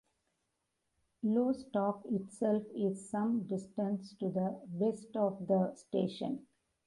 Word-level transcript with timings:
Lostock 1.21 2.01
itself 2.09 2.63
is 2.75 3.07
some 3.11 3.43
distance 3.43 4.15
to 4.15 4.29
the 4.29 4.59
west 4.71 5.15
of 5.15 5.45
the 5.47 5.75
station. 5.75 6.47